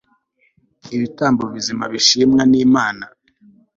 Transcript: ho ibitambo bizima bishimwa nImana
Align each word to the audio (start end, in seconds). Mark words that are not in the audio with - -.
ho 0.83 0.89
ibitambo 0.97 1.43
bizima 1.53 1.83
bishimwa 1.93 2.41
nImana 2.51 3.05